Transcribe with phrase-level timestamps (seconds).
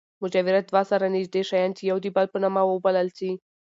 [0.23, 3.31] مجاورت دوه سره نژدې شیان، چي يو د بل په نامه وبلل سي.